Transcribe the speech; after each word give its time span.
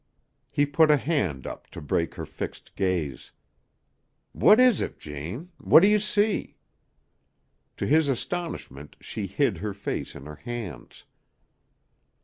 He 0.49 0.65
put 0.65 0.89
a 0.89 0.97
hand 0.97 1.45
up 1.45 1.69
to 1.69 1.79
break 1.79 2.15
her 2.15 2.25
fixed 2.25 2.75
gaze. 2.75 3.29
"What 4.31 4.59
is 4.59 4.81
it, 4.81 4.97
Jane? 4.97 5.51
What 5.59 5.81
do 5.81 5.87
you 5.87 5.99
see?" 5.99 6.57
To 7.77 7.85
his 7.85 8.07
astonishment 8.07 8.95
she 8.99 9.27
hid 9.27 9.59
her 9.59 9.75
face 9.75 10.15
in 10.15 10.25
her 10.25 10.37
hands. 10.37 11.05